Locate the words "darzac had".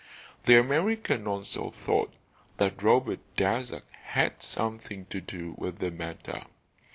3.37-4.41